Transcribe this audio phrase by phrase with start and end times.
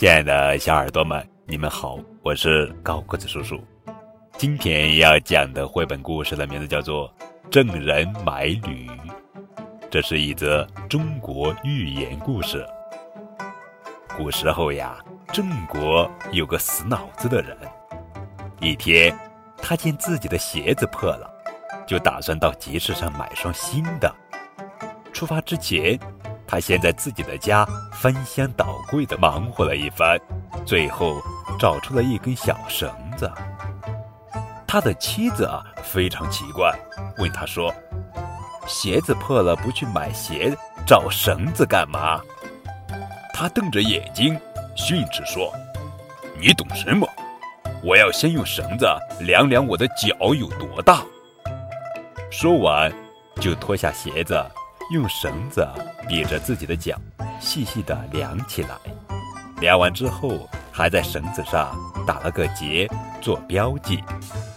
[0.00, 3.62] 亲爱的小耳朵们，你们好，我是高个子叔叔。
[4.38, 7.06] 今天要讲的绘本故事的名字叫做
[7.50, 8.88] 《郑人买履》，
[9.90, 12.66] 这是一则中国寓言故事。
[14.16, 14.96] 古时候呀，
[15.34, 17.54] 郑国有个死脑子的人。
[18.58, 19.14] 一天，
[19.58, 21.30] 他见自己的鞋子破了，
[21.86, 24.10] 就打算到集市上买双新的。
[25.12, 26.00] 出发之前，
[26.50, 30.18] 他先在自己的家翻箱倒柜的忙活了一番，
[30.66, 31.22] 最后
[31.60, 33.30] 找出了一根小绳子。
[34.66, 36.76] 他的妻子啊非常奇怪，
[37.18, 37.72] 问他说
[38.66, 40.52] ：“鞋子破了不去买鞋，
[40.84, 42.20] 找绳子干嘛？”
[43.32, 44.36] 他瞪着眼睛
[44.74, 45.52] 训斥说
[46.36, 47.08] ：“你懂什么？”
[47.80, 48.86] 我要先用绳子
[49.20, 51.02] 量量我的脚有多大。
[52.28, 52.92] 说完，
[53.40, 54.44] 就脱下鞋子，
[54.90, 55.66] 用绳子
[56.08, 56.96] 比着自己的脚，
[57.40, 58.70] 细细地量起来。
[59.60, 64.02] 量完之后，还在绳子上打了个结做标记。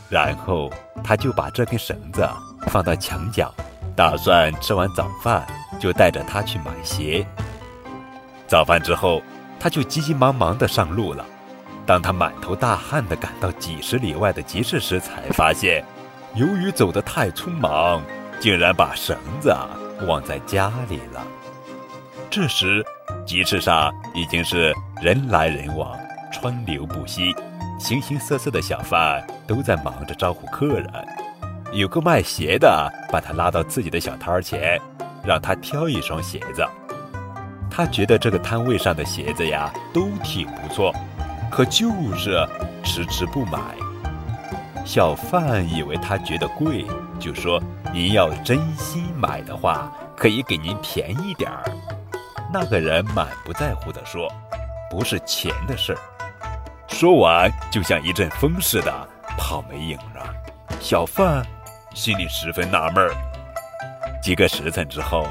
[0.09, 0.72] 然后，
[1.04, 2.28] 他就把这根绳子
[2.67, 3.54] 放到墙角，
[3.95, 5.45] 打算吃完早饭
[5.80, 7.23] 就带着他去买鞋。
[8.48, 9.22] 早饭之后，
[9.59, 11.23] 他就急急忙忙地上路了。
[11.86, 15.86] 当他满头大汗地赶到几十里外的集市时，才发现，
[16.34, 18.02] 由于走得太匆忙，
[18.39, 19.56] 竟然把绳子
[20.08, 21.22] 忘在家里了。
[22.30, 22.84] 这时，
[23.26, 25.98] 集市上已经是人来人往，
[26.31, 27.34] 川流不息，
[27.80, 30.89] 形形色色的小贩都在忙着招呼客人。
[31.72, 34.80] 有个卖鞋的把他拉到自己的小摊前，
[35.23, 36.66] 让他挑一双鞋子。
[37.70, 40.94] 他觉得这个摊位上的鞋子呀，都挺不错。
[41.52, 42.48] 可就是
[42.84, 43.59] 迟迟不买，
[44.84, 46.86] 小贩以为他觉得贵，
[47.20, 47.61] 就说
[47.94, 51.63] ：“您要真心买的话，可以给您便宜点儿。”
[52.52, 54.27] 那个人满不在乎地说
[54.89, 55.99] ：“不是钱的事儿。”
[56.89, 58.91] 说完，就像一阵风似的
[59.37, 60.33] 跑没影了。
[60.80, 61.45] 小贩
[61.93, 63.11] 心里十分纳闷儿。
[64.23, 65.27] 几个时辰之后，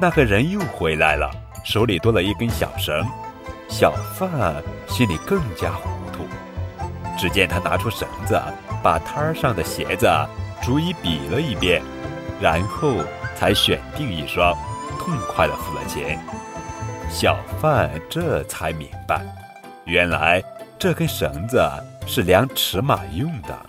[0.00, 1.30] 那个人又回来了，
[1.64, 3.06] 手里多了一根小绳。
[3.68, 4.54] 小贩
[4.88, 6.26] 心里更加糊涂。
[7.16, 8.40] 只见他拿出绳子，
[8.82, 10.08] 把摊儿上的鞋子
[10.70, 11.82] 逐一比了一遍，
[12.40, 12.94] 然后
[13.34, 14.56] 才选定一双，
[15.00, 16.16] 痛快的付了钱。
[17.10, 19.20] 小贩这才明白，
[19.84, 20.40] 原来
[20.78, 21.60] 这根绳子
[22.06, 23.66] 是量尺码用的。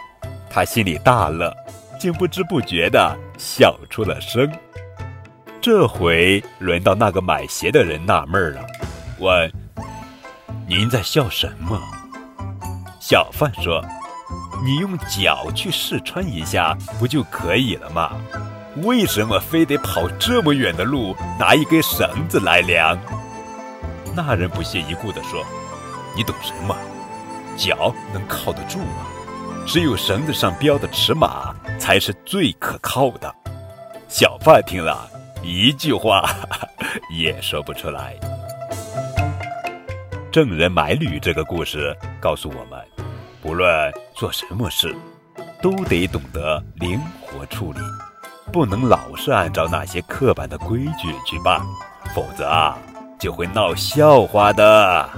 [0.48, 1.52] 他心里大乐，
[2.00, 4.48] 竟不知不觉地笑出了声。
[5.60, 8.64] 这回轮到那个买鞋的人纳闷了，
[9.18, 9.52] 问。
[10.68, 11.82] 您在笑什么？
[13.00, 13.84] 小贩说
[14.64, 18.12] ：“你用脚去试穿一下，不就可以了吗？
[18.84, 22.98] 为什么非得跑这么远的路，拿一根绳子来量？”
[24.16, 25.44] 那人不屑一顾地说
[26.16, 26.76] ：“你懂什么？
[27.58, 29.08] 脚能靠得住吗？
[29.66, 33.34] 只有绳子上标的尺码才是最可靠的。”
[34.08, 35.10] 小贩听了
[35.44, 36.30] 一句话
[37.12, 38.16] 也说不出来。
[40.32, 42.80] 郑人买履这个故事告诉我们，
[43.42, 44.96] 不论做什么事，
[45.62, 47.80] 都得懂得灵活处理，
[48.52, 51.60] 不能老是按照那些刻板的规矩去办，
[52.14, 52.78] 否则啊，
[53.20, 55.10] 就会闹笑话的。